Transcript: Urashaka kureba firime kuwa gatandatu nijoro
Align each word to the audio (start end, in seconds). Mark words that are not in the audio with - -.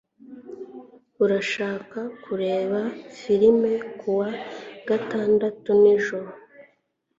Urashaka 1.23 1.99
kureba 2.23 2.79
firime 3.17 3.73
kuwa 3.99 4.29
gatandatu 4.89 5.67
nijoro 5.81 6.31